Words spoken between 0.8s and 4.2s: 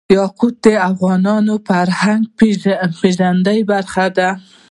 افغانانو د فرهنګي پیژندنې برخه